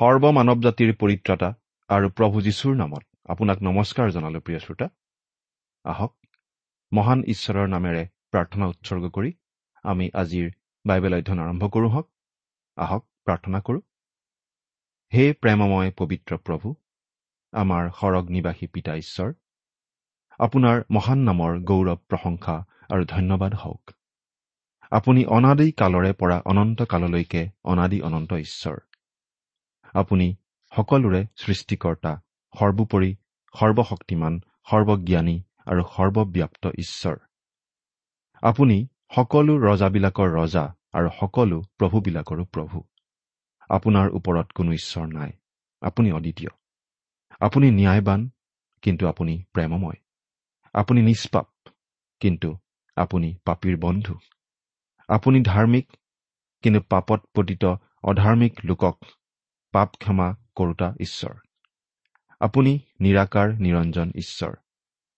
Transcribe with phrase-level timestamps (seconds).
[0.00, 1.48] সৰ্বমানৱ জাতিৰ পৰিত্ৰাতা
[1.88, 4.88] আৰু প্ৰভু যীশুৰ নামত। আপোনাক নমস্কাৰ জনালো প্ৰিয় শ্ৰোতা।
[5.84, 6.14] আহক
[6.92, 9.32] মহান ঈশ্বৰৰ নামেৰে প্ৰাৰ্থনা উৎসৰ্গ কৰি
[9.84, 10.48] আমি আজিৰ
[10.86, 12.08] বাইবেল অধ্যয়ন আৰম্ভ কৰোঁ হওক।
[12.76, 13.80] আহক প্ৰাৰ্থনা কৰোঁ।
[15.12, 16.74] হে প্ৰেমময় পবিত্ৰ প্ৰভু
[17.52, 19.32] আমাৰ সৰগ নিবাসী পিতা ঈশ্বৰ
[20.40, 23.90] আপোনাৰ মহান নামৰ গৌৰৱ প্ৰশংসা আৰু ধন্যবাদ হওক।
[24.90, 28.78] আপুনি অনাদি কালৰে পৰা অনন্ত কাললৈকে অনাদি অনন্ত ঈশ্বৰ।
[29.94, 30.36] আপুনি
[30.76, 32.20] সকলোৰে সৃষ্টিকৰ্তা
[32.58, 33.16] সৰ্বোপৰি
[33.58, 34.40] সৰ্বশক্তিমান
[34.70, 37.16] সৰ্বজ্ঞানী আৰু সৰ্বব্যাপ্ত ঈশ্বৰ।
[38.42, 42.84] আপুনি সকলো ৰজাবিলাকৰ ৰজা আৰু সকলো প্ৰভুবিলাকৰো প্ৰভু।
[43.68, 45.30] আপোনাৰ ওপৰত কোনো ঈশ্বৰ নাই।
[45.80, 46.50] আপুনি অদ্বিতীয়।
[47.40, 48.30] আপুনি ন্যায়বান
[48.82, 49.96] কিন্তু আপুনি প্ৰেমময়।
[50.74, 51.48] আপুনি নিষ্পাপ
[52.20, 52.58] কিন্তু
[52.96, 54.14] আপুনি পাপীৰ বন্ধু।
[55.08, 55.92] আপুনি ধাৰ্মিক
[56.62, 57.64] কিন্তু পাপত পতিত
[58.02, 58.98] অধাৰ্মিক লোকক
[59.72, 61.34] পাপ ক্ষমা কৰোতা ঈশ্বৰ।
[62.40, 64.54] আপুনি নিৰাকাৰ নিৰঞ্জন ঈশ্বৰ।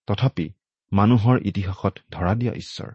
[0.06, 0.52] তথাপি
[0.93, 2.90] মানুহৰ ইতিহাসত ধৰা দিয়া ঈশ্বৰ।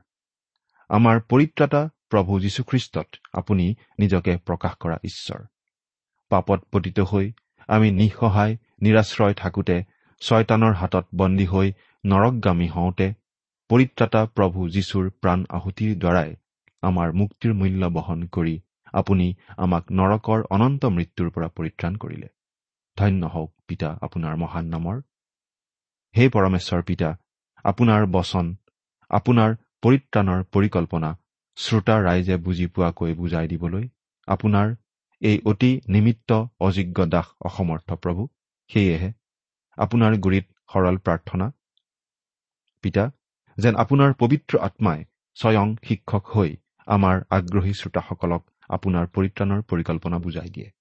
[0.89, 5.45] আমাৰ পৰিত্ৰাতা প্ৰভু যীশুখ্ৰীষ্টত আপুনি নিজকে প্ৰকাশ কৰা ঈশ্বৰ।
[6.29, 7.31] পাপত পতিত হৈ
[7.67, 9.83] আমি নিঃসহায় নিৰাশ্ৰয় থাকোঁতে
[10.21, 11.73] ছয়তানৰ হাতত বন্দী হৈ
[12.05, 13.13] নৰকগামী হওঁতে
[13.69, 16.35] পৰিত্ৰাতা প্ৰভু যীশুৰ প্ৰাণ আহুতিৰ দ্বাৰাই
[16.81, 18.59] আমাৰ মুক্তিৰ মূল্য বহন কৰি
[18.93, 22.29] আপুনি আমাক নৰকৰ অনন্ত মৃত্যুৰ পৰা পৰিত্ৰাণ কৰিলে।
[22.97, 24.95] ধন্য হওক পিতা আপোনাৰ মহান নামৰ।
[26.15, 27.09] হে পৰমেশ্বৰ পিতা
[27.65, 28.45] আপোনাৰ বচন
[29.11, 29.51] আপোনাৰ
[29.81, 31.09] পৰিত্ৰাণৰ পৰিকল্পনা
[31.57, 33.85] শ্ৰোতা ৰাইজে বুজি পোৱাকৈ বুজাই দিবলৈ
[34.27, 34.67] আপোনাৰ
[35.21, 38.23] এই অতি নিমিত্ত অযোগ্য দাস অসমৰ্থ প্ৰভু
[38.69, 39.09] সেয়েহে
[39.77, 41.47] আপোনাৰ গুৰিত সৰল প্ৰাৰ্থনা।
[42.83, 43.03] পিতা
[43.57, 44.99] যেন আপোনাৰ পবিত্ৰ আত্মাই
[45.37, 46.51] স্বয়ং শিক্ষক হৈ
[46.87, 50.71] আমাৰ আগ্ৰহী শ্ৰোতাসকলক আপোনাৰ পৰিত্ৰাণৰ পৰিকল্পনা বুজাই দিয়ে।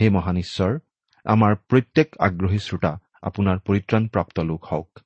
[0.00, 0.78] হে মহান ঈশ্বৰ
[1.24, 5.00] আমাৰ প্ৰত্যেক আগ্ৰহী শ্ৰোতা আপোনাৰ পৰিত্ৰাণপ্ৰাপ্ত লোক হওক।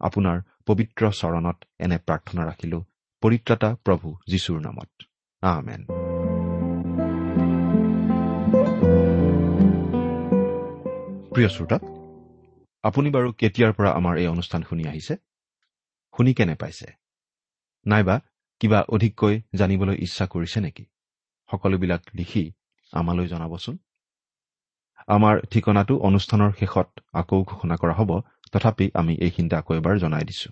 [0.00, 2.84] আপোনাৰ পবিত্ৰ চৰণত এনে প্ৰাৰ্থনা ৰাখিলো
[3.20, 4.90] পৰিত্ৰাতা প্ৰভু যীশুৰ নামত।
[5.42, 5.84] আমেন।
[11.34, 11.76] প্ৰিয় শ্ৰোতা
[12.82, 15.16] আপুনি বাৰু কেতিয়াৰ পৰা আমাৰ এই অনুষ্ঠান শুনি আহিছে?
[16.16, 16.86] শুনি কেনে পাইছে?
[17.86, 18.20] নাইবা
[18.60, 20.84] কিবা অধিককৈ জানিবলৈ ইচ্ছা কৰিছে নেকি?
[21.50, 22.44] সকলোবিলাক লিখি
[22.92, 23.76] আমালৈ জনাবচোন।
[25.16, 26.88] আমাৰ ঠিকনাটো অনুষ্ঠানৰ শেষত
[27.20, 28.10] আকৌ ঘোষণা কৰা হ'ব
[28.52, 30.50] তথাপি আমি এইখিনিতে আকৌ এবাৰ জনাই দিছো।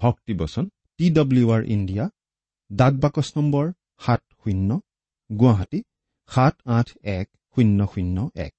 [0.00, 0.64] ভক্তিবচন
[1.00, 2.04] টি ডব্লিউ আৰ ইণ্ডিয়া
[2.70, 3.64] ডাক বাকচ নম্বৰ
[4.04, 4.70] সাত শূন্য
[5.30, 5.80] গুৱাহাটী
[6.30, 6.88] সাত আঠ
[7.18, 8.16] এক শূন্য শূন্য
[8.46, 8.54] এক।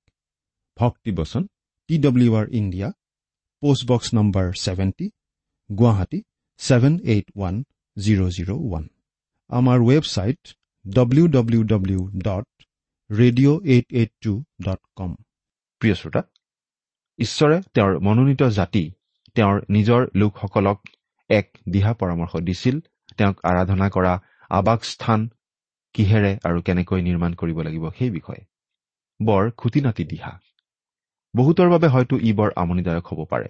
[0.78, 1.44] ভক্তিবচন
[1.90, 2.88] T W R India
[3.64, 5.06] post box number seventy
[5.70, 6.20] Guwahati
[6.60, 7.56] seven eight one
[7.98, 8.86] zero' zero' one.
[9.50, 10.42] আমাৰ website
[10.86, 12.46] W W W dot
[13.12, 15.16] radio' eight eight two dot com
[15.82, 16.22] প্ৰিয় শ্ৰোতা
[17.20, 18.92] ঈশ্বৰে তেওঁৰ মনোনীত জাতি
[19.36, 20.80] তেওঁৰ নিজৰ লোকসকলক
[21.30, 22.80] এক দিহা পৰামৰ্শ দিছিল।
[23.18, 24.14] তেওঁক আৰাধনা কৰা
[24.50, 25.30] আৱাসস্থান
[25.94, 28.46] কিহেৰে আৰু কেনেকৈ নিৰ্মাণ কৰিব লাগিব সেই বিষয়ে।
[29.20, 30.40] বৰ খুটি নাতি দিহা।
[31.36, 33.48] বহুতৰ বাবে হয়তো ই বৰ আমনিদায়ক হ'ব পাৰে।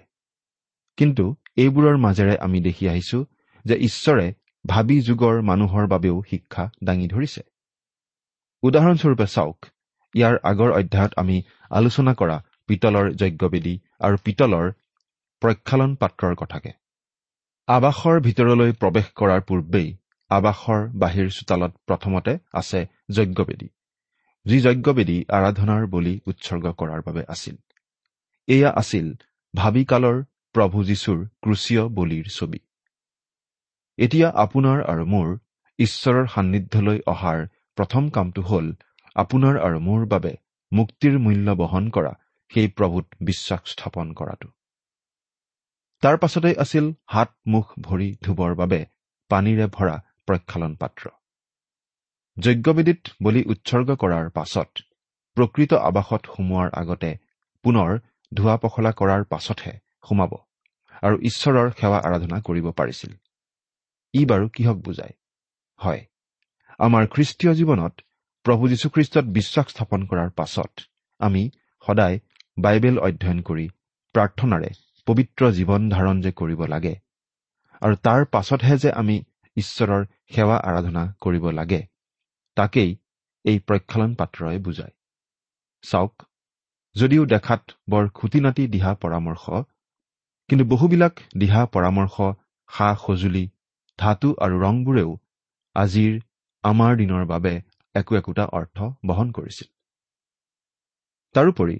[0.96, 1.24] কিন্তু
[1.56, 3.24] এইবোৰৰ মাজেৰে আমি দেখি আহিছো
[3.64, 4.34] যে ঈশ্বৰে
[4.66, 7.42] ভাবি যুগৰ মানুহৰ বাবেও শিক্ষা দাঙি ধৰিছে।
[8.62, 9.58] উদাহৰণস্বৰূপে চাওক
[10.14, 11.36] ইয়াৰ আগৰ অধ্যায়ত আমি
[11.70, 12.36] আলোচনা কৰা
[12.66, 14.66] পিতলৰ যজ্ঞবেদী আৰু পিতলৰ
[15.42, 16.72] প্ৰক্ষালন পাত্ৰৰ কথাকে।
[17.68, 19.88] আৱাসৰ ভিতৰলৈ প্ৰৱেশ কৰাৰ পূৰ্বেই
[20.30, 22.80] আৱাসৰ বাহিৰ চোতালত প্ৰথমতে আছে
[23.10, 23.68] যজ্ঞবেদী
[24.46, 27.56] যি যজ্ঞবেদী আৰাধনাৰ বলি উৎসৰ্গ কৰাৰ বাবে আছিল।
[28.48, 29.06] এয়া আছিল
[29.54, 30.16] ভাবিকালৰ
[30.54, 32.60] প্ৰভু যীশুৰ ক্ৰুচীয় বলিৰ ছবি।
[33.98, 35.28] এতিয়া আপোনাৰ আৰু মোৰ
[35.78, 37.38] ঈশ্বৰৰ সান্নিধ্যলৈ অহাৰ
[37.78, 38.66] প্ৰথম কামটো হ'ল
[39.16, 40.32] আপোনাৰ আৰু মোৰ বাবে
[40.72, 42.12] মুক্তিৰ মূল্য বহন কৰা
[42.50, 44.48] সেই প্ৰভূত বিশ্বাস স্থাপন কৰাটো।
[46.02, 48.80] তাৰ পাছতেই আছিল হাত মুখ ভৰি ধুবৰ বাবে
[49.30, 51.04] পানীৰে ভৰা প্ৰক্ষালন পাত্ৰ।
[52.36, 54.70] যজ্ঞবেদীত বলি উৎসৰ্গ কৰাৰ পাছত
[55.36, 57.10] প্ৰকৃত আৱাসত সোমোৱাৰ আগতে
[57.64, 57.90] পুনৰ
[58.32, 59.74] ধোৱা পখলা কৰাৰ পাছতহে
[60.08, 60.32] সোমাব
[61.02, 63.12] আৰু ঈশ্বৰৰ সেৱা আৰাধনা কৰিব পাৰিছিল।
[64.18, 65.14] ই বাৰু কিহক বুজায়?
[65.80, 66.02] হয়
[66.80, 67.94] আমাৰ খ্ৰীষ্টীয় জীৱনত
[68.46, 70.72] প্ৰভু যীশুখ্ৰীষ্টত বিশ্বাস স্থাপন কৰাৰ পাছত
[71.20, 71.42] আমি
[71.86, 72.16] সদায়
[72.56, 73.66] বাইবেল অধ্যয়ন কৰি
[74.14, 74.70] প্ৰাৰ্থনাৰে
[75.06, 76.94] পবিত্ৰ জীৱন ধাৰণ যে কৰিব লাগে
[77.82, 79.16] আৰু তাৰ পাছতহে যে আমি
[79.56, 80.02] ঈশ্বৰৰ
[80.34, 81.80] সেৱা আৰাধনা কৰিব লাগে
[82.56, 82.90] তাকেই
[83.44, 84.94] এই প্ৰক্ষালন পাত্ৰই বুজায়।
[85.84, 86.14] চাওক
[86.96, 89.44] যদিও দেখাত বৰ খুটি নাতি দিহা পৰামৰ্শ
[90.50, 92.14] কিন্তু বহুবিলাক দিহা পৰামৰ্শ
[92.70, 93.44] সা সঁজুলি
[93.98, 95.10] ধাতু আৰু ৰংবোৰেও
[95.76, 96.12] আজিৰ
[96.64, 97.52] আমাৰ দিনৰ বাবে
[97.94, 99.68] একো একোটা অৰ্থ বহন কৰিছিল।
[101.34, 101.76] তাৰোপৰি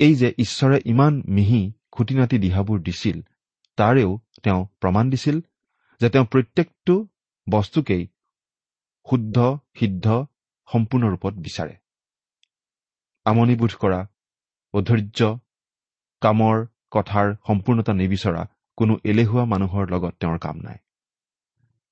[0.00, 3.18] এই যে ঈশ্বৰে ইমান মিহি খুটি নাতি দিহাবোৰ দিছিল
[3.78, 4.10] তাৰেও
[4.44, 5.36] তেওঁ প্ৰমাণ দিছিল
[6.00, 6.94] যে তেওঁ প্ৰত্যেকটো
[7.46, 8.04] বস্তুকেই
[9.06, 9.36] শুদ্ধ
[9.78, 10.06] সিদ্ধ
[10.68, 11.74] সম্পূৰ্ণ ৰূপত বিচাৰে।
[13.26, 14.00] আমনিবোধ কৰা
[14.74, 15.20] অধৈৰ্য
[16.22, 16.56] কামৰ
[16.90, 18.42] কথাৰ সম্পূৰ্ণতা নিবিচৰা
[18.78, 20.78] কোনো এলেহুৱা মানুহৰ লগত তেওঁৰ কাম নাই।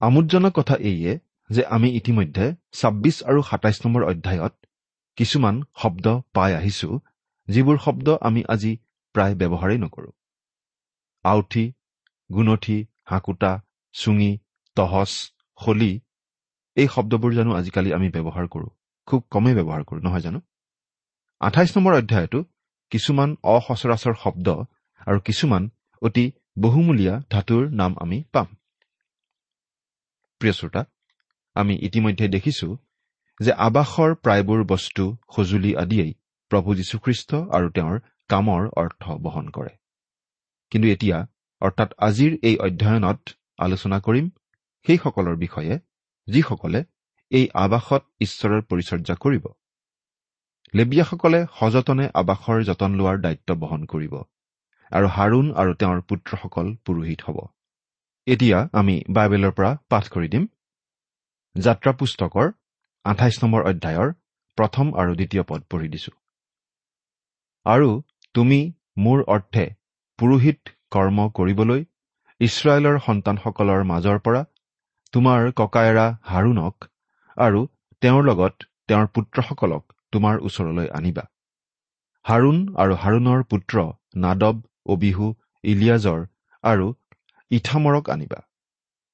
[0.01, 1.13] আমোদজনক কথা এইয়ে
[1.51, 4.55] যে আমি ইতিমধ্যে ছাব্বিছ আৰু সাতাইছ নম্বৰ অধ্যায়ত
[5.19, 6.89] কিছুমান শব্দ পাই আহিছো
[7.49, 8.73] যিবোৰ শব্দ আমি আজি
[9.15, 10.13] প্ৰায় ব্যৱহাৰেই নকৰোঁ।
[11.25, 11.65] আউঠি
[12.31, 13.53] গুণঠি হাঁকুটা
[13.95, 14.33] চুঙি
[14.77, 15.13] তহচ
[15.59, 15.93] খলি
[16.77, 18.71] এই শব্দবোৰ জানো আজিকালি আমি ব্যৱহাৰ কৰোঁ
[19.09, 20.41] খুব কমেই ব্যৱহাৰ কৰোঁ নহয় জানো?
[21.41, 22.39] আঠাইছ নম্বৰ অধ্যায়তো
[22.93, 24.47] কিছুমান অসচৰাচৰ শব্দ
[25.09, 25.63] আৰু কিছুমান
[26.03, 26.25] অতি
[26.65, 28.49] বহুমূলীয়া ধাতুৰ নাম আমি পাম।
[30.41, 30.83] প্ৰিয় শ্ৰোতা
[31.57, 32.69] আমি ইতিমধ্যে দেখিছো
[33.41, 35.05] যে আৱাসৰ প্ৰায়বোৰ বস্তু
[35.35, 36.13] সঁজুলি আদিয়েই
[36.51, 37.97] প্ৰভু যীশুখ্ৰীষ্ট আৰু তেওঁৰ
[38.31, 39.73] কামৰ অৰ্থ বহন কৰে।
[40.73, 41.19] কিন্তু এতিয়া
[41.63, 43.21] অৰ্থাৎ আজিৰ এই অধ্যয়নত
[43.59, 44.27] আলোচনা কৰিম
[44.87, 45.75] সেইসকলৰ বিষয়ে
[46.29, 46.81] যিসকলে
[47.31, 49.45] এই আৱাসত ঈশ্বৰৰ পৰিচৰ্যা কৰিব।
[50.75, 54.15] লেবিয়াসকলে সযতনে আৱাসৰ যতন লোৱাৰ দায়িত্ব বহন কৰিব
[54.93, 57.39] আৰু হাৰুণ আৰু তেওঁৰ পুত্ৰসকল পুৰোহিত হ'ব।
[58.29, 60.45] এতিয়া আমি বাইবেলৰ পৰা পাঠ কৰি দিম।
[61.57, 62.47] যাত্ৰা পুস্তকৰ
[63.05, 64.09] আঠাইছ নম্বৰ অধ্যায়ৰ
[64.59, 66.13] প্ৰথম আৰু দ্বিতীয় পদ পঢ়ি দিছো।
[67.67, 67.89] আৰু
[68.35, 68.61] তুমি
[69.05, 69.65] মোৰ অৰ্থে
[70.19, 71.81] পুৰোহিত কৰ্ম কৰিবলৈ
[72.41, 74.43] ইছৰাইলৰ সন্তানসকলৰ মাজৰ পৰা
[75.13, 76.77] তোমাৰ ককায়েৰা হাৰুণক
[77.37, 77.61] আৰু
[78.03, 78.55] তেওঁৰ লগত
[78.89, 79.83] তেওঁৰ পুত্ৰসকলক
[80.13, 81.25] তোমাৰ ওচৰলৈ আনিবা।
[82.25, 83.77] হাৰুণ আৰু হাৰুণৰ পুত্ৰ
[84.25, 84.57] নাদব
[84.95, 85.27] অবিহু
[85.65, 86.21] ইলিয়াজৰ
[86.65, 86.87] আৰু
[87.51, 88.41] ইথামৰক আনিবা।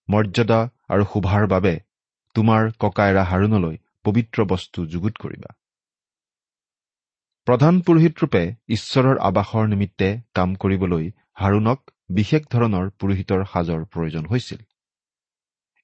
[0.09, 1.75] মৰ্যাদা আৰু শোভাৰ বাবে
[2.35, 5.51] তোমাৰ ককায়েৰা হাৰুণলৈ পবিত্ৰ বস্তু যুগুত কৰিবা।
[7.47, 14.61] প্ৰধান পুৰোহিতৰূপে ঈশ্বৰৰ আৱাসৰ নিমিত্তে কাম কৰিবলৈ হাৰুণক বিশেষ ধৰণৰ পুৰোহিতৰ সাজৰ প্ৰয়োজন হৈছিল।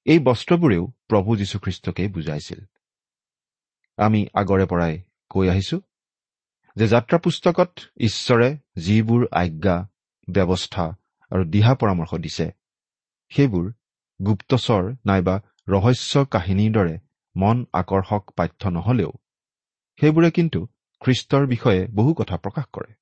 [0.07, 2.61] এই বস্ত্ৰবোৰেও প্ৰভু যীশুখ্ৰীষ্টকেই বুজাইছিল।
[3.99, 4.95] আমি আগৰে পৰাই
[5.31, 5.81] কৈ আহিছো
[6.77, 9.77] যে যাত্ৰা পুস্তকত ঈশ্বৰে যিবোৰ আজ্ঞা
[10.29, 10.85] ব্যৱস্থা
[11.31, 12.47] আৰু দিহা পৰামৰ্শ দিছে।
[13.31, 13.67] সেইবোৰ
[14.21, 15.35] গুপ্তচৰ নাইবা
[15.69, 16.99] ৰহস্য কাহিনীৰ দৰে
[17.37, 19.13] মন আকৰ্ষক পাঠ্য নহলেও
[20.01, 20.61] সেইবোৰে কিন্তু
[21.01, 22.93] খ্ৰীষ্টৰ বিষয়ে বহু কথা প্ৰকাশ কৰে।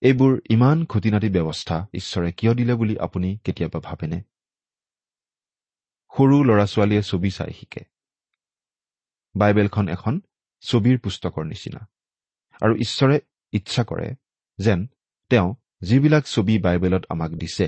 [0.00, 4.20] এইবোৰ ইমান খুটিনাটি ব্যৱস্থা ঈশ্বৰে কিয় দিলে বুলি আপুনি কেতিয়াবা ভাবেনে?
[6.12, 7.82] সৰু ল'ৰা ছোৱালীয়ে ছবি চাই শিকে।
[9.34, 10.20] বাইবেলখন এখন
[10.60, 11.88] ছবিৰ পুস্তকৰ নিচিনা।
[12.60, 13.20] আৰু ঈশ্বৰে
[13.52, 14.14] ইচ্ছা কৰে
[14.58, 14.86] যেন
[15.30, 17.66] তেওঁ যিবিলাক ছবি বাইবেলত আমাক দিছে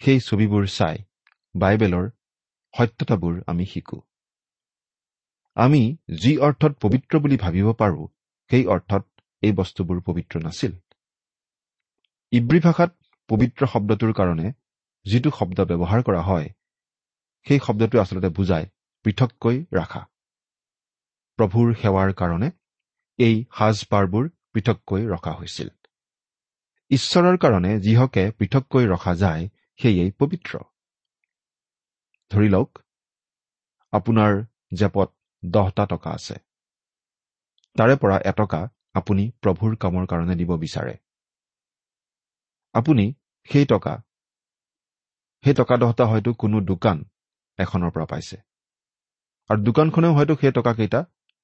[0.00, 0.96] সেই ছবিবোৰ চাই
[1.54, 2.06] বাইবেলৰ
[2.74, 3.98] সত্যতাবোৰ আমি শিকো।
[5.56, 5.82] আমি
[6.20, 8.06] যি অৰ্থত পবিত্ৰ বুলি ভাবিব পাৰোঁ
[8.50, 9.04] সেই অৰ্থত
[9.42, 10.72] এই বস্তুবোৰ পবিত্ৰ নাছিল।
[12.32, 12.90] ইব্ৰী ভাষাত
[13.28, 14.48] পবিত্ৰ শব্দটোৰ কাৰণে
[15.06, 16.48] যিটো শব্দ ব্যৱহাৰ কৰা হয়
[17.46, 18.66] সেই শব্দটোৱে আচলতে বুজায়
[19.04, 20.02] পৃথককৈ ৰাখা।
[21.38, 22.48] প্ৰভুৰ সেৱাৰ কাৰণে
[23.18, 25.68] এই সাজপাৰবোৰ পৃথককৈ ৰখা হৈছিল।
[26.90, 29.48] ঈশ্বৰৰ কাৰণে যিহকে পৃথককৈ ৰখা যায়
[29.80, 30.58] সেয়েই পবিত্ৰ।
[32.30, 32.70] ধৰি লওক
[33.92, 34.32] আপোনাৰ
[34.74, 35.08] জেপত
[35.44, 36.34] দহটা টকা আছে।
[37.76, 38.60] তাৰে পৰা এটকা
[38.94, 40.94] আপুনি প্ৰভুৰ কামৰ কাৰণে দিব বিচাৰে।
[42.74, 43.04] আপুনি
[43.48, 43.94] সেই টকা
[45.44, 46.98] সেই টকা দহটা হয়তো কোনো দোকান
[47.58, 48.36] এখনৰ পৰা পাইছে।
[49.50, 51.00] আৰু দোকানখনেও হয়তো সেই টকাকেইটা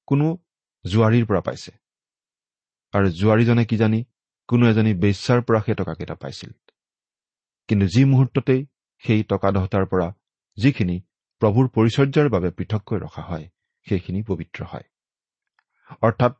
[0.08, 0.26] কোনো
[0.84, 1.72] জোৱাৰীৰ পৰা পাইছে।
[2.94, 4.00] আৰু জোৱাৰীজনে কিজানি
[4.50, 6.50] কোনো এজনী বেশ্যাৰ পৰা সেই টকাকেইটা পাইছিল।
[7.68, 8.60] কিন্তু যি মুহূৰ্ততেই
[9.02, 10.08] সেই টকা দহটাৰ পৰা
[10.58, 10.96] যিখিনি
[11.42, 13.46] প্ৰভুৰ পৰিচৰ্যাৰ বাবে পৃথককৈ ৰখা হয়
[13.86, 14.86] সেইখিনি পবিত্ৰ হয়।
[16.02, 16.32] অৰ্থাৎ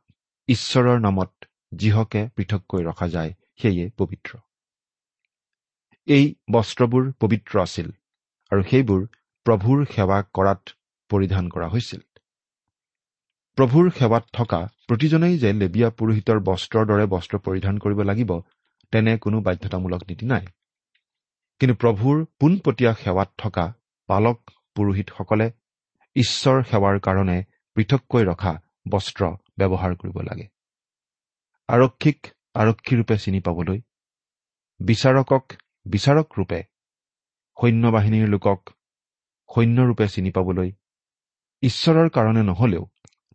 [0.49, 1.31] ঈশ্বৰৰ নামত
[1.73, 4.31] যিহকে পৃথককৈ ৰখা যায় সেয়ে পবিত্ৰ।
[6.07, 7.87] এই বস্ত্ৰবোৰ পবিত্ৰ আছিল
[8.51, 9.01] আৰু সেইবোৰ
[9.45, 10.63] প্ৰভুৰ সেৱা কৰাত
[11.09, 12.01] পৰিধান কৰা হৈছিল।
[13.57, 18.31] প্ৰভুৰ সেৱাত থকা প্ৰতিজনেই যে লেবিয়া পুৰোহিতৰ বস্ত্ৰৰ দৰে বস্ত্ৰ পৰিধান কৰিব লাগিব
[18.93, 20.45] তেনে কোনো বাধ্যতামূলক নীতি নাই।
[21.61, 23.65] কিন্তু প্ৰভুৰ পোনপটীয়া সেৱাত থকা
[24.09, 24.39] পালক
[24.75, 25.47] পুৰোহিতসকলে
[26.15, 27.37] ঈশ্বৰ সেৱাৰ কাৰণে
[27.75, 28.53] পৃথককৈ ৰখা
[28.89, 29.21] বস্ত্ৰ
[29.59, 30.45] ব্যৱহাৰ কৰিব লাগে।
[31.69, 32.19] আৰক্ষীক
[32.55, 33.79] আৰক্ষীৰূপে চিনি পাবলৈ
[34.79, 35.43] বিচাৰকক
[35.85, 36.59] বিচাৰক ৰূপে
[37.57, 38.59] সৈন্যবাহিনীৰ লোকক
[39.49, 40.69] সৈন্যৰূপে চিনি পাবলৈ
[41.63, 42.83] ঈশ্বৰৰ কাৰণে নহলেও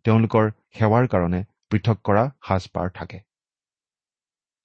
[0.07, 3.19] তেওঁলোকৰ সেৱাৰ কাৰণে পৃথক কৰা সাজপাৰ থাকে।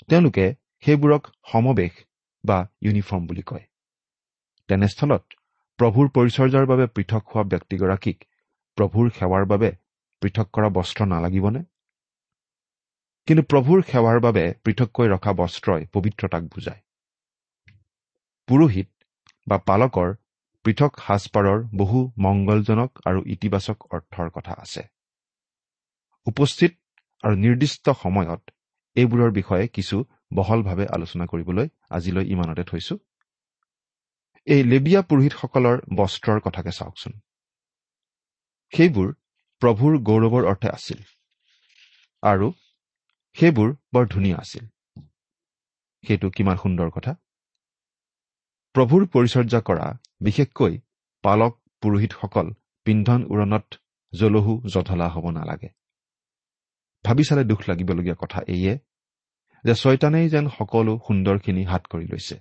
[0.08, 0.44] তেওঁলোকে
[0.80, 1.22] সেইবোৰক
[1.52, 1.92] সমবেশ
[2.44, 3.64] বা ইউনিফৰ্ম বুলি কয়।
[4.68, 5.22] তেনেস্থলত
[5.78, 8.24] প্ৰভুৰ পৰিচৰ্যাৰ বাবে পৃথক হোৱা ব্যক্তিগৰাকীক
[8.78, 9.72] প্ৰভুৰ সেৱাৰ বাবে
[10.22, 11.64] পৃথক কৰা বস্ত্ৰ নালাগিবনে?
[13.26, 16.80] কিন্তু প্ৰভুৰ সেৱাৰ বাবে পৃথককৈ ৰখা বস্ত্ৰই পবিত্ৰতাক বুজায়।
[18.48, 18.88] পুৰোহিত
[19.48, 20.14] বা পালকৰ
[20.64, 25.01] পৃথক সাজপাৰৰ বহু মংগলজনক আৰু ইতিবাচক অৰ্থৰ কথা আছে।
[26.26, 26.72] উপস্থিত
[27.24, 28.42] আৰু নিৰ্দিষ্ট সময়ত
[28.96, 29.96] এইবোৰৰ বিষয়ে কিছু
[30.34, 32.94] বহলভাৱে আলোচনা কৰিবলৈ আজিলৈ ইমানতে থৈছো।
[34.46, 37.12] এই লেবিয়া পুৰোহিতসকলৰ বস্ত্ৰৰ কথাকে চাওকচোন।
[38.72, 39.08] সেইবোৰ
[39.62, 41.00] প্ৰভুৰ গৌৰৱৰ অৰ্থে আছিল
[42.22, 42.46] আৰু
[43.36, 44.64] সেইবোৰ বৰ ধুনীয়া আছিল।
[46.04, 47.12] সেইটো কিমান সুন্দৰ কথা।
[48.74, 49.86] প্ৰভুৰ পৰিচৰ্যা কৰা
[50.20, 50.72] বিশেষকৈ
[51.24, 51.52] পালক
[51.82, 52.46] পুৰোহিতসকল
[52.86, 53.66] পিন্ধন উৰণত
[54.12, 55.68] জলহু জধলা হ'ব নালাগে।
[57.04, 58.78] ভাবি চালে দুখ লাগিবলগীয়া কথা এইয়ে
[59.64, 62.36] যে ছয়তানেই যেন সকলো সুন্দৰখিনি হাত কৰি লৈছে।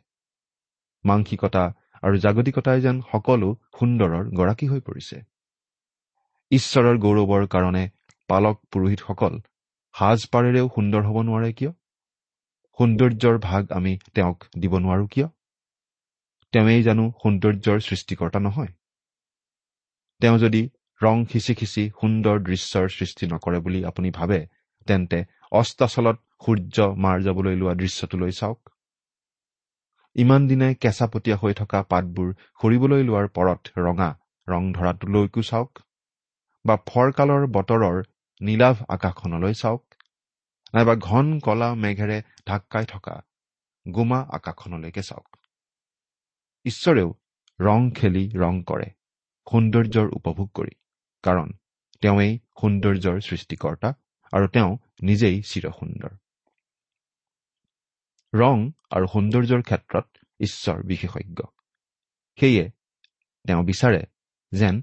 [1.06, 1.64] মাংসিকতা
[2.02, 3.50] আৰু জাগতিকতাই যেন সকলো
[3.80, 5.18] সুন্দৰৰ গৰাকী হৈ পৰিছে।
[6.52, 7.84] ঈশ্বৰৰ গৌৰৱৰ কাৰণে
[8.28, 9.34] পালক পুৰোহিতসকল
[9.96, 11.72] সাজপাৰেৰেও সুন্দৰ হ'ব নোৱাৰে কিয়?
[12.80, 15.28] সৌন্দৰ্যৰ ভাগ আমি তেওঁক দিব নোৱাৰো কিয়?
[16.54, 18.72] তেওঁৱেই জানো সৌন্দৰ্যৰ সৃষ্টিকৰ্তা নহয়।
[20.22, 20.62] তেওঁ যদি
[21.02, 24.40] ৰং সিঁচি সিঁচি সুন্দৰ দৃশ্যৰ সৃষ্টি নকৰে বুলি আপুনি ভাবে
[24.88, 25.20] তেন্তে
[25.60, 28.60] অস্তাচলত সূৰ্য মাৰ যাবলৈ লোৱা দৃশ্যটোলৈ চাওক।
[30.16, 32.30] ইমান দিনে কেঁচাপতীয়া হৈ থকা পাতবোৰ
[32.62, 34.10] সৰিবলৈ লোৱাৰ পৰত ৰঙা
[34.48, 35.72] ৰং ধৰাটোলৈকো চাওক
[36.66, 37.98] বা ফৰকালৰ বতৰৰ
[38.42, 39.84] নীলাভ আকাশখনলৈ চাওক
[40.74, 42.18] নাইবা ঘন কলা মেঘেৰে
[42.48, 43.16] ঢাক্কাই থকা
[43.86, 45.30] গোমা আকাশখনলৈকে চাওক।
[46.66, 47.10] ঈশ্বৰেও
[47.60, 48.90] ৰং খেলি ৰং কৰে
[49.48, 50.74] সৌন্দৰ্যৰ উপভোগ কৰি।
[51.24, 51.48] কাৰণ
[52.02, 53.90] তেওঁৱেই সৌন্দৰ্যৰ সৃষ্টিকৰ্তা
[54.34, 54.72] আৰু তেওঁ
[55.04, 56.14] নিজেই চিৰসুন্দৰ।
[58.34, 58.58] ৰং
[58.92, 60.08] আৰু সৌন্দৰ্যৰ ক্ষেত্ৰত
[60.40, 61.40] ঈশ্বৰ বিশেষজ্ঞ।
[62.38, 62.66] সেয়ে
[63.46, 64.02] তেওঁ বিচাৰে
[64.52, 64.82] যেন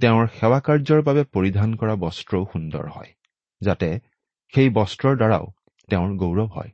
[0.00, 3.10] তেওঁৰ সেৱা কাৰ্যৰ বাবে পৰিধান কৰা বস্ত্ৰও সুন্দৰ হয়
[3.60, 3.88] যাতে
[4.52, 5.44] সেই বস্ত্ৰৰ দ্বাৰাও
[5.90, 6.70] তেওঁৰ গৌৰৱ হয়।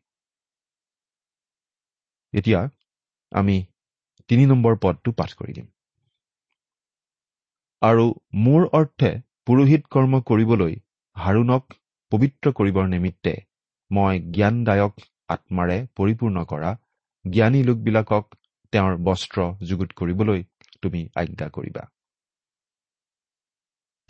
[2.33, 2.61] এতিয়া
[3.33, 3.57] আমি
[4.29, 5.67] তিনি নম্বৰ পদটো পাঠ কৰি দিম।
[7.83, 8.03] আৰু
[8.47, 9.11] মোৰ অৰ্থে
[9.47, 10.75] পুৰোহিত কৰ্ম কৰিবলৈ
[11.17, 11.77] হাৰুণক
[12.13, 13.33] পবিত্ৰ কৰিবৰ নিমিত্তে
[13.91, 14.95] মই জ্ঞানদায়ক
[15.29, 16.75] আত্মাৰে পৰিপূৰ্ণ কৰা
[17.25, 18.37] জ্ঞানী লোকবিলাকক
[18.73, 20.45] তেওঁৰ বস্ত্ৰ যুগুত কৰিবলৈ
[20.83, 21.87] তুমি আজ্ঞা কৰিবা।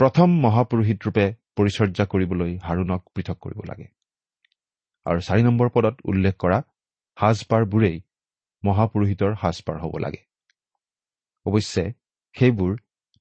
[0.00, 3.88] প্ৰথম মহাপুৰোহিত ৰূপে পৰিচৰ্যা কৰিবলৈ হাৰুণক পৃথক কৰিব লাগে।
[5.06, 6.58] আৰু চাৰি নম্বৰ পদত উল্লেখ কৰা
[7.18, 7.96] সাজপাৰবোৰেই
[8.62, 10.22] মহাপুৰোহিতৰ সাজপাৰ হ'ব লাগে।
[11.46, 11.84] অৱশ্যে
[12.34, 12.72] সেইবোৰ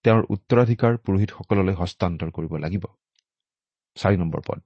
[0.05, 2.83] তেওঁৰ উত্তৰাধিকাৰ পুৰোহিতসকললৈ হস্তান্তৰ কৰিব লাগিব।
[3.97, 4.59] চাৰি নম্বৰ পদ।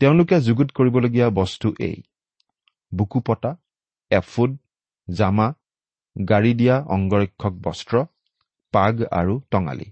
[0.00, 1.96] তেওঁলোকে যুগুত কৰিবলগীয়া বস্তু এই।
[2.92, 3.56] বুকু পতা
[4.10, 4.56] এফুড
[5.08, 5.48] জামা
[6.28, 8.04] গাড়ী দিয়া অংগৰক্ষক বস্ত্ৰ
[8.74, 9.88] পাগ আৰু টঙালি।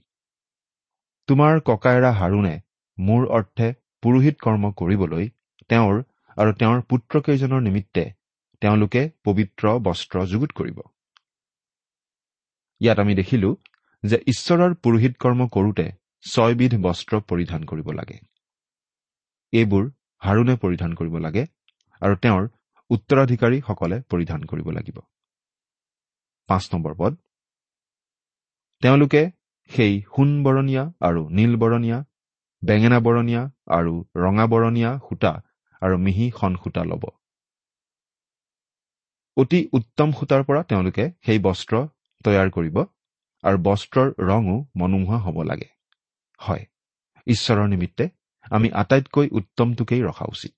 [1.29, 2.55] তোমাৰ ককায়েৰা হাৰুণে
[2.99, 3.69] মোৰ অৰ্থে
[4.03, 5.25] পুৰোহিত কৰ্ম কৰিবলৈ
[5.71, 6.03] তেওঁৰ
[6.37, 8.05] আৰু তেওঁৰ পুত্ৰকেইজনৰ নিমিত্তে
[8.63, 10.79] তেওঁলোকে পবিত্ৰ বস্ত্ৰ যুগুত কৰিব।
[12.85, 13.51] ইয়াত আমি দেখিলো
[14.03, 15.87] যে ঈশ্বৰৰ পুৰোহিত কৰ্ম কৰোঁতে
[16.25, 18.17] ছয়বিধ বস্ত্ৰ পৰিধান কৰিব লাগে।
[19.53, 19.85] এইবোৰ
[20.23, 21.43] হাৰুণে পৰিধান কৰিব লাগে
[22.03, 22.45] আৰু তেওঁৰ
[22.91, 24.99] উত্তৰাধিকাৰীসকলে পৰিধান কৰিব লাগিব।
[26.49, 27.13] পাঁচ নম্বৰ পদ।
[28.83, 29.23] তেওঁলোকে
[29.71, 31.99] সেই সোণবৰণীয়া আৰু নীলবৰণীয়া
[32.63, 33.43] বেঙেনা বৰণীয়া
[33.79, 35.33] আৰু ৰঙা বৰণীয়া সূতা
[35.83, 37.05] আৰু মিহি সন সূতা ল'ব।
[39.37, 41.75] অতি উত্তম সূতাৰ পৰা তেওঁলোকে সেই বস্ত্ৰ
[42.25, 42.77] তৈয়াৰ কৰিব
[43.45, 45.69] আৰু বস্ত্ৰৰ ৰঙো মনোমোহা হ'ব লাগে।
[46.41, 46.65] হয়
[47.27, 48.05] ঈশ্বৰৰ নিমিত্তে
[48.51, 50.57] আমি আটাইতকৈ উত্তমটোকেই ৰখা উচিত।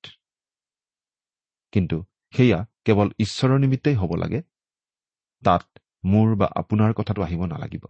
[1.72, 1.96] কিন্তু
[2.34, 4.40] সেয়া কেৱল ঈশ্বৰৰ নিমিত্তেই হ'ব লাগে
[5.42, 5.64] তাত
[6.04, 7.84] মোৰ বা আপোনাৰ কথাটো আহিব নালাগিব।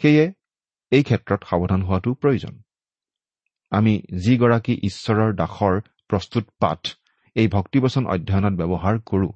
[0.00, 0.24] সেয়ে
[0.92, 2.54] এই ক্ষেত্ৰত সাৱধান হোৱাটো প্ৰয়োজন।
[3.72, 3.92] আমি
[4.24, 5.74] যিগৰাকী ঈশ্বৰৰ দাসৰ
[6.08, 6.82] প্ৰস্তুত পাঠ
[7.36, 9.32] এই ভক্তিবচন অধ্যয়নত ব্যৱহাৰ কৰোঁ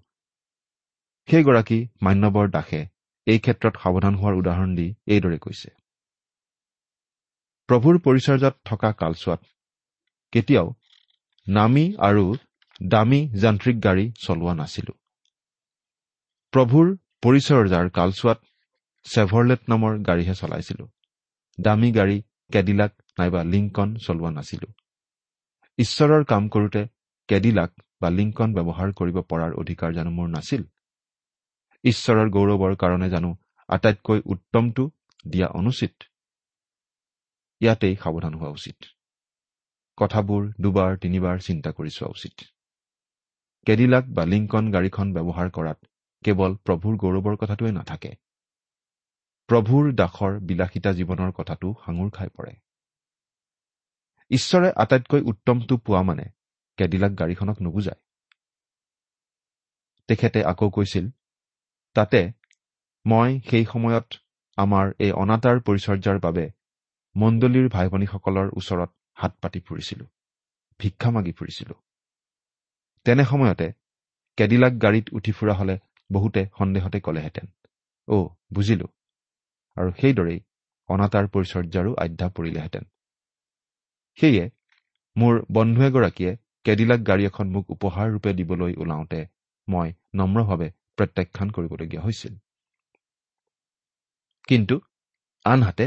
[1.29, 2.81] সেইগৰাকী মান্যবৰ দাসে
[3.27, 5.71] এই ক্ষেত্ৰত সাৱধান হোৱাৰ উদাহৰণ দি এইদৰে কৈছে।
[7.69, 9.41] প্ৰভুৰ পৰিচৰ্যাত থকা কালচোৱাত
[10.33, 10.69] কেতিয়াও
[11.47, 12.25] নামী আৰু
[12.89, 14.93] দামী যান্ত্ৰিক গাড়ী চলোৱা নাছিলো।
[16.53, 16.87] প্ৰভুৰ
[17.23, 18.39] পৰিচৰ্যাৰ কালচোৱাত
[19.07, 20.85] চেভৰলেট নামৰ গাড়ীহে চলাইছিলো।
[21.61, 22.17] দামী গাড়ী
[22.53, 24.69] কেডিলাক নাইবা লিংকন চলোৱা নাছিলো।
[25.79, 26.83] ঈশ্বৰৰ কাম কৰোঁতে
[27.29, 30.63] কেডিলাক বা লিংকন ব্যৱহাৰ কৰিব পৰাৰ অধিকাৰ জানো মোৰ নাছিল।
[31.85, 33.37] ঈশ্বৰৰ গৌৰৱৰ কাৰণে জানো
[33.69, 34.91] আটাইতকৈ উত্তমটো
[35.25, 35.95] দিয়া অনুচিত।
[37.61, 38.79] ইয়াতেই সাৱধান হোৱা উচিত।
[39.99, 42.35] কথাবোৰ দুবাৰ তিনিবাৰ চিন্তা কৰি চোৱা উচিত।
[43.67, 45.79] কেডিলাক বা লিংকন গাড়ীখন ব্যৱহাৰ কৰাত
[46.25, 48.11] কেৱল প্ৰভুৰ গৌৰৱৰ কথাটোৱে নাথাকে।
[49.49, 52.53] প্ৰভুৰ দাসৰ বিলাসিতা জীৱনৰ কথাটো সাঙুৰ খাই পৰে।
[54.31, 56.25] ঈশ্বৰে আটাইতকৈ উত্তমটো পোৱা মানে
[56.79, 58.01] কেডিলাক গাড়ীখনক নুবুজায়।
[60.09, 61.11] তেখেতে আকৌ কৈছিল
[61.99, 62.21] তাতে
[63.07, 64.09] মই সেই সময়ত
[64.59, 66.45] আমাৰ এই অনাতাৰ পৰিচৰ্যাৰ বাবে
[67.17, 70.05] মণ্ডলীৰ ভাই ভনীসকলৰ ওচৰত হাত পাতি ফুৰিছিলো
[70.81, 71.75] ভিক্ষা মাগি ফুৰিছিলো।
[73.07, 73.67] তেনে সময়তে
[74.39, 75.75] কেডিলাক গাড়ীত উঠি ফুৰা হলে
[76.11, 77.47] বহুতে সন্দেহতে কলেহেঁতেন
[78.09, 78.87] অ' বুজিলো।
[79.77, 80.39] আৰু সেইদৰেই
[80.89, 82.85] অনাতাঁৰ পৰিচৰ্যাৰো আধ্যা পৰিলেহেঁতেন।
[84.19, 84.45] সেয়ে
[85.17, 86.33] মোৰ বন্ধু এগৰাকীয়ে
[86.65, 89.21] কেডিলাক গাড়ী এখন মোক উপহাৰ ৰূপে দিবলৈ ওলাওঁতে
[89.69, 92.35] মই নম্ৰভাৱে প্ৰত্যাখ্যান কৰিবলগীয়া হৈছিল।
[94.49, 94.77] কিন্তু
[95.45, 95.87] আনহাতে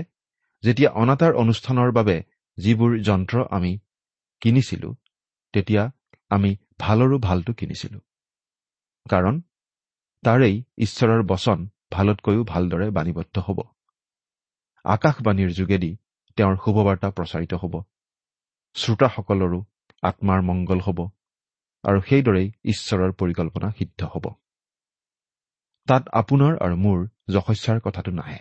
[0.64, 2.18] যেতিয়া অনাতাঁৰ অনুষ্ঠানৰ বাবে
[2.58, 3.72] যিবোৰ যন্ত্ৰ আমি
[4.42, 4.90] কিনিছিলো
[5.54, 5.84] তেতিয়া
[6.32, 8.00] আমি ভালৰো ভালটো কিনিছিলো।
[9.06, 9.36] কাৰণ
[10.24, 13.60] তাৰেই ঈশ্বৰৰ বচন ভালতকৈও ভালদৰে বাণীবদ্ধ হ'ব।
[14.86, 15.92] আকাশবাণীৰ যোগেদি
[16.38, 17.74] তেওঁৰ শুভবাৰ্তা প্ৰচাৰিত হ'ব।
[18.76, 19.60] শ্ৰোতাসকলৰো
[20.04, 21.00] আত্মাৰ মংগল হ'ব।
[21.84, 24.26] আৰু সেইদৰেই ঈশ্বৰৰ পৰিকল্পনা সিদ্ধ হ'ব।
[25.88, 28.40] তাত আপোনাৰ আৰু মোৰ যশস্যাৰ কথাটো নাহে।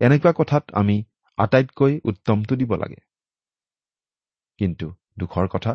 [0.00, 0.96] এনেকুৱা কথাত আমি
[1.38, 3.00] আটাইতকৈ উত্তমটো দিব লাগে।
[4.58, 4.86] কিন্তু
[5.18, 5.72] দুখৰ কথা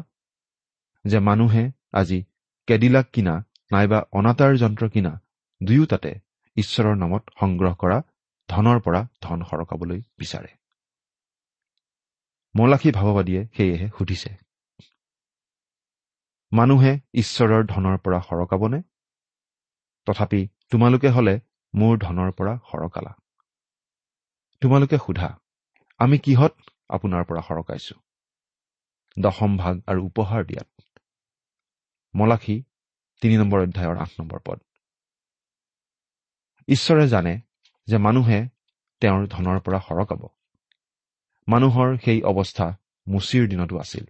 [1.05, 2.19] যে মানুহে আজি
[2.67, 3.35] কেডিলাক কিনা
[3.71, 5.13] নাইবা অনাতাঁৰ যন্ত্ৰ কিনা
[5.61, 6.11] দুয়োটাতে
[6.57, 7.97] ঈশ্বৰৰ নামত সংগ্ৰহ কৰা
[8.49, 10.51] ধনৰ পৰা ধন সৰকাবলৈ বিচাৰে।
[12.55, 14.31] মলাখী ভাৱবাদীয়ে সেয়েহে সুধিছে
[16.51, 18.79] মানুহে ঈশ্বৰৰ ধনৰ পৰা সৰকাবনে?
[20.05, 21.39] তথাপি তোমালোকে হলে
[21.73, 23.13] মোৰ ধনৰ পৰা সৰকালা।
[24.61, 25.39] তোমালোকে সোধা
[25.99, 26.53] আমি কিহত
[26.89, 27.95] আপোনাৰ পৰা সৰকাইছো?
[29.19, 30.81] দশম ভাগ আৰু উপহাৰ দিয়াত।
[32.15, 32.63] মলাখী
[33.21, 34.59] তিনি নম্বৰ অধ্যায়ৰ আঠ নম্বৰ পদ।
[36.67, 37.41] ঈশ্বৰে জানে
[37.87, 38.47] যে মানুহে
[39.01, 40.27] তেওঁৰ ধনৰ পৰা সৰকাব।
[41.47, 44.05] মানুহৰ সেই অৱস্থা মুচিৰ দিনতো আছিল।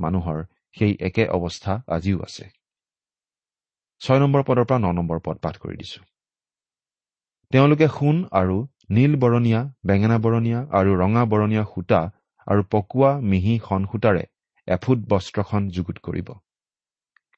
[0.00, 0.44] মানুহৰ
[0.78, 2.61] সেই একে অৱস্থা আজিও আছে।
[4.02, 6.00] ছয় নম্বৰ পদৰ পৰা ন নম্বৰ পদ পাঠ কৰি দিছো।
[7.50, 8.56] তেওঁলোকে সোণ আৰু
[8.90, 12.00] নীল বৰণীয়া বেঙেনা বৰণীয়া আৰু ৰঙা বৰণীয়া সূতা
[12.46, 14.24] আৰু পকোৱা মিহি শন সূতাৰে
[14.68, 16.28] এফুট বস্ত্ৰখন যুগুত কৰিব।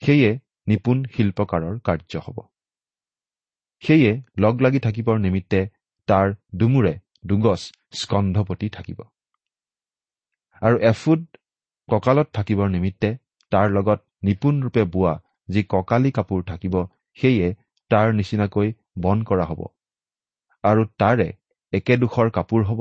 [0.03, 0.31] সেয়ে
[0.66, 2.38] নিপুণ শিল্পকাৰৰ কাৰ্য হ'ব।
[3.83, 5.61] সেয়ে লগ লাগি থাকিবৰ নিমিত্তে
[6.09, 6.94] তাৰ দুমূৰে
[7.27, 7.61] দুগছ
[7.92, 9.00] স্কন্ধপতি থাকিব।
[10.62, 11.20] আৰু এফুট
[11.88, 13.11] কঁকালত থাকিবৰ নিমিত্তে
[13.53, 15.14] তাৰ লগত নিপুণৰূপে বোৱা
[15.48, 16.74] যি কঁকালী কাপোৰ থাকিব
[17.16, 17.48] সেয়ে
[17.90, 19.61] তাৰ নিচিনাকৈ বন কৰা হ'ব।
[20.64, 21.28] আৰু তাৰে
[21.72, 22.80] একেডোখৰ কাপোৰ হ'ব।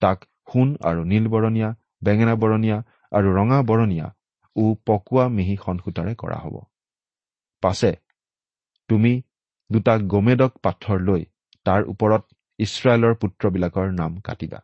[0.00, 1.68] তাক সোণ আৰু নীল বৰণীয়া
[2.04, 2.78] বেঙেনা বৰণীয়া
[3.12, 4.06] আৰু ৰঙা বৰণীয়া
[4.56, 6.56] ও পকোৱা মিহি সনসূতাৰে কৰা হ'ব।
[7.62, 7.90] পাছে
[8.90, 9.12] তুমি
[9.70, 11.22] দুটা গোমেদক পাথৰ লৈ
[11.66, 12.22] তাৰ ওপৰত
[12.58, 14.60] ইছৰাইলৰ পুত্ৰবিলাকৰ নাম কাটিবা।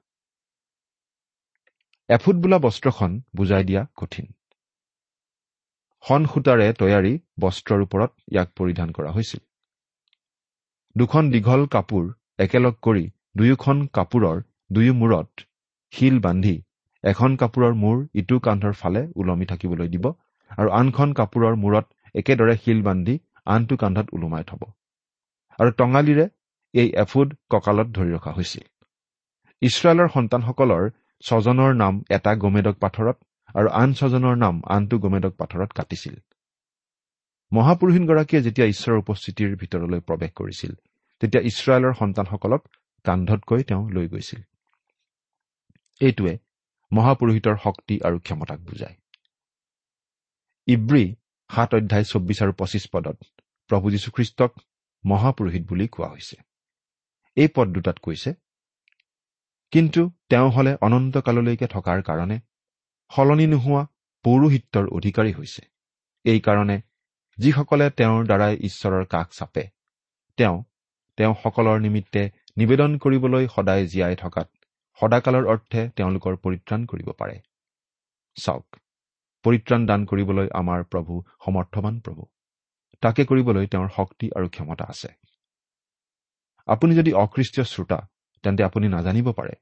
[2.08, 4.26] এফুট বোলা বস্ত্ৰখন বুজাই দিয়া কঠিন।
[6.04, 9.40] শন সূতাৰে তৈয়াৰী বস্ত্ৰৰ ওপৰত ইয়াক পৰিধান কৰা হৈছিল।
[10.96, 12.04] দুখন দীঘল কাপোৰ
[12.38, 13.04] একেলগ কৰি
[13.36, 14.38] দুয়োখন কাপোৰৰ
[14.72, 15.46] দুয়ো মূৰত
[15.92, 16.54] শিল বান্ধি
[17.04, 20.06] এখন কাপোৰৰ মূৰ ইটো কান্ধৰ ফালে ওলমি থাকিবলৈ দিব
[20.58, 23.14] আৰু আনখন কাপোৰৰ মূৰত একেদৰে শিল বান্ধি
[23.46, 24.62] আনটো কান্ধত ওলোমাই থব।
[25.58, 26.26] আৰু টঙালিৰে
[26.74, 28.66] এই এফুড কঁকালত ধৰি ৰখা হৈছিল।
[29.62, 30.84] ইছৰাইলৰ সন্তানসকলৰ
[31.24, 33.16] ছজনৰ নাম এটা গোমেদক পাথৰত
[33.54, 36.16] আৰু আন ছজনৰ নাম আনটো গোমেদক পাথৰত কাটিছিল।
[37.52, 40.72] মহাপুৰুষীনগৰাকীয়ে যেতিয়া ঈশ্বৰৰ উপস্থিতিৰ ভিতৰলৈ প্ৰৱেশ কৰিছিল
[41.22, 42.62] তেতিয়া ইছৰাইলৰ সন্তানসকলক
[43.04, 44.40] কান্ধতকৈ তেওঁ লৈ গৈছিল।
[46.00, 46.38] এইটোৱে
[46.92, 48.96] মহাপুৰোহিতৰ শক্তি আৰু ক্ষমতাক বুজায়।
[50.68, 51.14] ইব্ৰী
[51.50, 53.16] সাত অধ্যায় চৌব্বিছ আৰু পঁচিছ পদত
[53.70, 54.52] প্ৰভু যীশুখ্ৰীষ্টক
[55.04, 56.36] মহাপুৰোহিত বুলি কোৱা হৈছে।
[57.36, 58.30] এই পদ দুটাত কৈছে
[59.70, 62.40] কিন্তু তেওঁ হলে অনন্তকাললৈকে থকাৰ কাৰণে
[63.10, 63.82] সলনি নোহোৱা
[64.24, 65.62] পৌৰোহিত্যৰ অধিকাৰী হৈছে।
[66.24, 66.76] এইকাৰণে
[67.38, 69.64] যিসকলে তেওঁৰ দ্বাৰাই ঈশ্বৰৰ কাষ চাপে
[70.38, 70.56] তেওঁ
[71.18, 72.22] তেওঁ সকলৰ নিমিত্তে
[72.56, 74.48] নিবেদন কৰিবলৈ সদায় জীয়াই থকাত
[75.00, 77.36] সদাকালৰ অৰ্থে তেওঁলোকৰ পৰিত্ৰাণ কৰিব পাৰে।
[78.36, 78.66] চাওক
[79.44, 82.22] পৰিত্ৰাণ দান কৰিবলৈ আমাৰ প্ৰভু সমৰ্থবান প্ৰভু।
[83.02, 85.08] তাকে কৰিবলৈ তেওঁৰ শক্তি আৰু ক্ষমতা আছে।
[86.68, 87.98] আপুনি যদি অখ্ৰীষ্টীয় শ্ৰোতা
[88.44, 89.54] তেন্তে আপুনি নাজানিব পাৰে।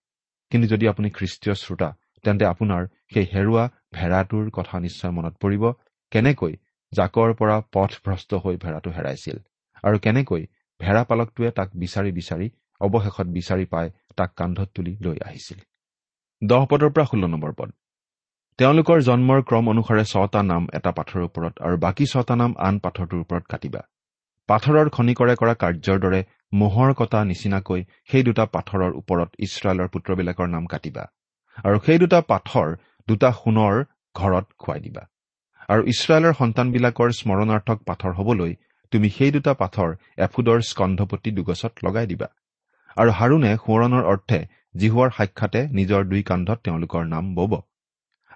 [0.53, 1.89] কিন্তু যদি আপুনি খ্ৰীষ্টীয় শ্ৰোতা
[2.27, 3.65] তেন্তে আপোনাৰ সেই হেৰুৱা
[3.97, 5.65] ভেড়াটোৰ কথা নিশ্চয় মনত পৰিব
[6.13, 6.53] কেনেকৈ
[6.93, 9.37] জাকৰ পৰা পথভ্ৰষ্ট হৈ ভেড়াটো হেৰাইছিল
[9.85, 10.43] আৰু কেনেকৈ
[10.81, 12.47] ভেড়া পালকটোৱে তাক বিচাৰি বিচাৰি
[12.81, 13.87] অৱশেষত বিচাৰি পাই
[14.17, 15.59] তাক কান্ধত তুলি লৈ আহিছিল।
[16.43, 17.71] দহ পদৰ পৰা ষোল্ল নম্বৰ পদ।
[18.59, 23.21] তেওঁলোকৰ জন্মৰ ক্ৰম অনুসাৰে ছটা নাম এটা পাথৰৰ ওপৰত আৰু বাকী ছটা নাম আন পাথৰটোৰ
[23.21, 23.83] ওপৰত কাটিবা।
[24.49, 26.21] পাথৰৰ খনিকৰে কৰা কাৰ্যৰ দৰে
[26.53, 31.05] মোহৰ কটা নিচিনাকৈ সেই দুটা পাথৰৰ ওপৰত ইছৰাইলৰ পুত্ৰবিলাকৰ নাম কাটিবা।
[31.65, 32.69] আৰু সেই দুটা পাথৰ
[33.09, 33.75] দুটা সোণৰ
[34.15, 35.03] ঘৰত খুৱাই দিবা।
[35.69, 38.53] আৰু ইছৰাইলৰ সন্তানবিলাকৰ স্মৰণাৰ্থক পাথৰ হবলৈ
[38.93, 42.29] তুমি সেই দুটা পাথৰ এফুদৰ স্কন্ধপতি দুগছত লগাই দিবা।
[42.97, 44.41] আৰু হাৰুণে সোঁৱৰণৰ অৰ্থে
[44.77, 47.53] জিহুৱাৰ সাক্ষাতে নিজৰ দুই কান্ধত তেওঁলোকৰ নাম বব।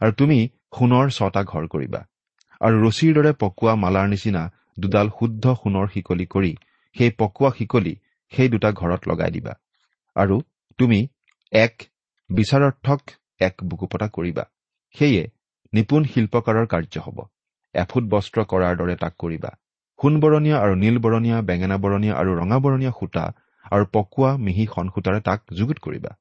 [0.01, 0.39] আৰু তুমি
[0.79, 2.01] সোণৰ ছটা ঘৰ কৰিবা।
[2.61, 4.43] আৰু ৰছীৰ দৰে পকোৱা মালাৰ নিচিনা
[4.79, 6.53] দুডাল শুদ্ধ সোণৰ শিকলি কৰি
[6.97, 7.95] সেই পকোৱা শিকলি
[8.33, 9.55] সেই দুটা ঘৰত লগাই দিবা।
[10.17, 10.37] আৰু
[10.79, 11.09] তুমি
[11.53, 11.75] এক
[12.31, 13.01] বিচাৰাৰ্থক
[13.41, 14.45] এক বুকুপতা কৰিবা।
[14.95, 15.23] সেয়ে
[15.73, 17.19] নিপুণ শিল্পকাৰৰ কাৰ্য হ'ব।
[17.75, 19.51] এফুট বস্ত্ৰ কৰাৰ দৰে তাক কৰিবা।
[19.99, 23.25] সোণবৰণীয়া আৰু নীলবৰণীয়া বেঙেনা বৰণীয়া আৰু ৰঙা বৰণীয়া সূতা
[23.71, 26.13] আৰু পকোৱা মিহি সূতাৰে তাক যুগুত কৰিবা।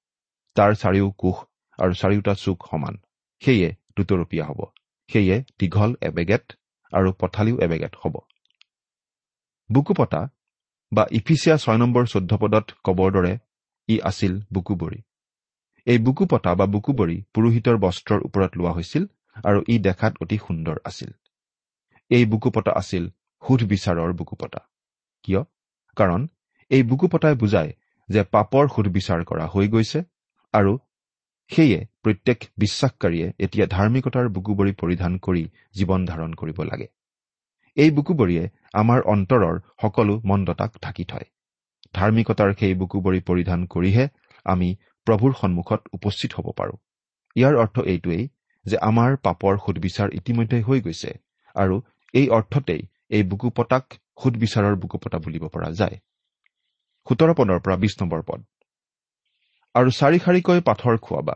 [0.56, 1.38] তাৰ চাৰিও কোষ
[1.80, 2.96] আৰু চাৰিওটা চুক সমান।
[3.42, 4.60] সেয়ে দুতৰপীয়া হ'ব।
[5.10, 6.46] সেয়ে দীঘল এবেগেট
[6.94, 8.16] আৰু পথালিও এবেগেট হ'ব।
[9.70, 10.22] বুকুপতা
[10.92, 13.34] বা ইফিচিয়া ছয় নম্বৰ চৈধ্য পদত কবৰ দৰে
[13.90, 15.00] ই আছিল বুকুবৰী।
[15.88, 19.04] এই বুকুপতা বা বুকুবৰী পুৰোহিতৰ বস্ত্ৰৰ ওপৰত লোৱা হৈছিল
[19.44, 21.10] আৰু ই দেখাত অতি সুন্দৰ আছিল।
[22.12, 23.04] এই বুকুপতা আছিল
[23.44, 24.60] সুধ বিচাৰৰ বুকুপতা
[25.26, 25.42] কিয়?
[25.98, 26.22] কাৰণ
[26.72, 27.72] এই বুকুপতাই বুজায়
[28.10, 30.00] যে পাপৰ সুধবিচাৰ কৰা হৈ গৈছে
[30.54, 30.72] আৰু
[31.52, 35.44] সেয়ে প্ৰত্যেক বিশ্বাসকাৰীয়ে এতিয়া ধাৰ্মিকতাৰ বুকুবৰী পৰিধান কৰি
[35.76, 36.88] জীৱন ধাৰণ কৰিব লাগে।
[37.78, 41.28] এই বুকুবৰীয়ে আমাৰ অন্তৰৰ সকলো মন্দতাক ঢাকি থয়।
[41.94, 44.06] ধাৰ্মিকতাৰ সেই বুকুবৰী পৰিধান কৰিহে
[44.46, 44.70] আমি
[45.10, 46.78] প্ৰভুৰ সন্মুখত উপস্থিত হ'ব পাৰোঁ।
[47.36, 48.24] ইয়াৰ অৰ্থ এইটোৱেই
[48.66, 51.12] যে আমাৰ পাপৰ সুদবিচাৰ ইতিমধ্যে হৈ গৈছে
[51.56, 51.76] আৰু
[52.14, 52.82] এই অৰ্থতেই
[53.18, 53.86] এই বুকুপতাক
[54.22, 55.98] সুদবিচাৰৰ বুকুপতা বুলিব পৰা যায়।
[57.08, 58.42] সোতৰ পদৰ পৰা বিশ নম্বৰ পদ।
[59.76, 61.36] আৰু চাৰি শাৰীকৈ পাথৰ খুৱাবা।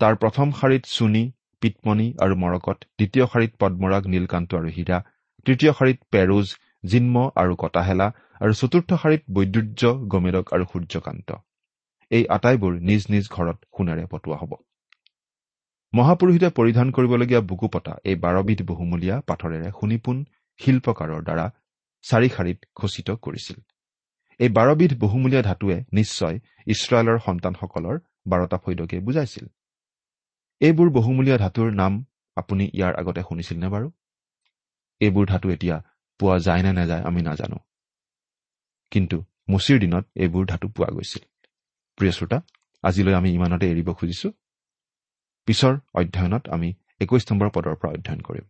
[0.00, 1.22] তাৰ প্ৰথম শাৰীত চুনি
[1.62, 4.98] পিতমণি আৰু মৰকত দ্বিতীয় শাৰীত পদ্মৰাগ নীলকান্ত আৰু হীৰা
[5.46, 6.46] তৃতীয় শাৰীত পেৰুজ
[6.90, 8.06] জিন্ম আৰু কটাহেলা
[8.40, 11.28] আৰু চতুৰ্থ শাৰীত বৈদুৰ্য গমেৰক আৰু সূৰ্যকান্ত।
[12.10, 14.52] এই আটাইবোৰ নিজ নিজ ঘৰত সোণেৰে পতোৱা হ'ব।
[15.92, 20.24] মহাপুৰোহিতে পৰিধান কৰিবলগীয়া বুকুপতা এই বাৰবিধ বহুমূলীয়া পাথৰেৰে সুনিপুণ
[20.60, 21.46] শিল্পকাৰৰ দ্বাৰা
[22.02, 23.58] চাৰি শাৰীত খচিত কৰিছিল।
[24.40, 27.96] এই বাৰবিধ বহুমূলীয়া ধাতুৱে নিশ্চয় ইছৰাইলৰ সন্তানসকলৰ
[28.26, 29.46] বাৰটা ফৈদকে বুজাইছিল।
[30.60, 31.92] এইবোৰ বহুমূলীয়া ধাতুৰ নাম
[32.36, 33.88] আপুনি ইয়াৰ আগতে শুনিছিল নে বাৰু?
[35.00, 35.76] এইবোৰ ধাতু এতিয়া
[36.20, 37.58] পোৱা যায় নে নাযায় আমি নাজানো।
[38.92, 39.16] কিন্তু
[39.48, 41.29] মুচিৰ দিনত এইবোৰ ধাতু পোৱা গৈছিল।
[42.00, 42.40] প্ৰিয় শ্ৰোতা
[42.82, 44.32] আজিলৈ আমি ইমানতে এৰিব খুজিছো।
[45.46, 48.46] পিছৰ অধ্যয়নত আমি একৈশ নম্বৰ পদৰ পৰা অধ্যয়ন কৰিম।